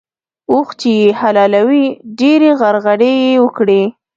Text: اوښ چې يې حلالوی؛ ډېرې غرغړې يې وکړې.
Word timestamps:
اوښ 0.51 0.67
چې 0.79 0.89
يې 0.99 1.07
حلالوی؛ 1.19 1.85
ډېرې 2.19 2.49
غرغړې 2.59 3.11
يې 3.23 3.33
وکړې. 3.43 3.81